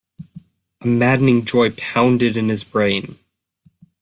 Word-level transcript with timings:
A 0.83 0.87
maddening 0.87 1.45
joy 1.45 1.69
pounded 1.77 2.35
in 2.35 2.49
his 2.49 2.63
brain. 2.63 3.19